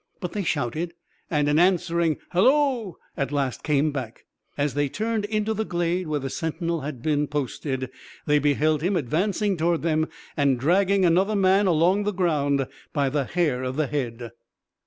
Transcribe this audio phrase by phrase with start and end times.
[0.19, 0.95] But they shouted,
[1.29, 4.25] and an answering "Halloa!" at last came back.
[4.57, 7.87] As they turned into the glade where the sentinel had been posted,
[8.25, 13.25] they beheld him advancing towards them and dragging another man along the ground by the
[13.25, 14.31] hair of the head.